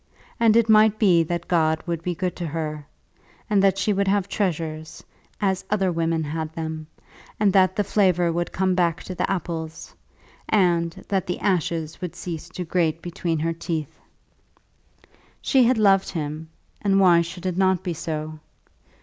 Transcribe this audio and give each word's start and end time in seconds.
And 0.39 0.57
it 0.57 0.67
might 0.67 0.97
be 0.97 1.21
that 1.21 1.47
God 1.47 1.83
would 1.85 2.01
be 2.01 2.15
good 2.15 2.35
to 2.37 2.47
her, 2.47 2.87
and 3.47 3.61
that 3.61 3.77
she 3.77 3.93
would 3.93 4.07
have 4.07 4.27
treasures, 4.27 5.03
as 5.39 5.63
other 5.69 5.91
women 5.91 6.23
had 6.23 6.51
them, 6.53 6.87
and 7.39 7.53
that 7.53 7.75
the 7.75 7.83
flavour 7.83 8.31
would 8.33 8.51
come 8.51 8.73
back 8.73 9.03
to 9.03 9.13
the 9.13 9.29
apples, 9.29 9.93
and 10.49 10.91
that 11.07 11.27
the 11.27 11.37
ashes 11.39 12.01
would 12.01 12.15
cease 12.15 12.49
to 12.49 12.65
grate 12.65 13.03
between 13.03 13.37
her 13.37 13.53
teeth. 13.53 13.99
She 15.39 15.71
loved 15.71 16.09
him, 16.09 16.49
and 16.81 16.99
why 16.99 17.21
should 17.21 17.45
it 17.45 17.55
not 17.55 17.83
be 17.83 17.93
so? 17.93 18.39